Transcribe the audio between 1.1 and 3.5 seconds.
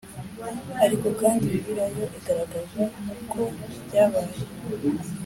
kandi Bibiliya yo igaragaza ko